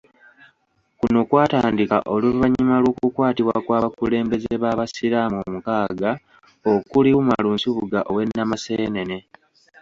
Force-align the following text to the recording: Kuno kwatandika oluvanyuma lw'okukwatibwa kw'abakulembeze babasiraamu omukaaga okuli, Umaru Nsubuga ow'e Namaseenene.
Kuno 0.99 1.19
kwatandika 1.29 1.97
oluvanyuma 2.13 2.75
lw'okukwatibwa 2.83 3.55
kw'abakulembeze 3.65 4.53
babasiraamu 4.63 5.37
omukaaga 5.45 6.11
okuli, 6.73 7.11
Umaru 7.21 7.49
Nsubuga 7.55 7.99
ow'e 8.11 8.23
Namaseenene. 8.35 9.17